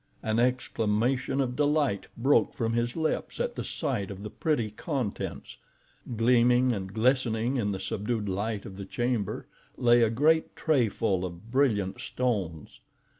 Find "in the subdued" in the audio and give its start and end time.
7.57-8.27